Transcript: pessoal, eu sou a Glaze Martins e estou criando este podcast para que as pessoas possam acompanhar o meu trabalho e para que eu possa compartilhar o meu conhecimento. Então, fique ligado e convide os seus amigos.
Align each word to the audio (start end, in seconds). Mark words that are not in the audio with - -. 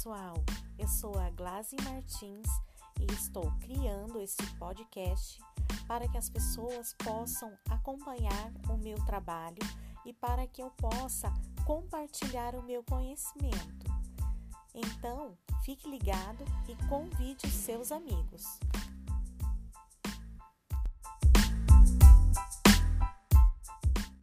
pessoal, 0.00 0.42
eu 0.78 0.88
sou 0.88 1.14
a 1.18 1.28
Glaze 1.28 1.76
Martins 1.84 2.48
e 2.98 3.12
estou 3.12 3.52
criando 3.60 4.18
este 4.18 4.46
podcast 4.54 5.38
para 5.86 6.08
que 6.08 6.16
as 6.16 6.30
pessoas 6.30 6.94
possam 7.04 7.52
acompanhar 7.68 8.50
o 8.70 8.78
meu 8.78 8.96
trabalho 9.04 9.58
e 10.06 10.14
para 10.14 10.46
que 10.46 10.62
eu 10.62 10.70
possa 10.70 11.30
compartilhar 11.66 12.54
o 12.54 12.62
meu 12.62 12.82
conhecimento. 12.82 13.84
Então, 14.74 15.36
fique 15.64 15.86
ligado 15.86 16.46
e 16.66 16.88
convide 16.88 17.46
os 17.46 17.52
seus 17.52 17.92
amigos. 17.92 18.58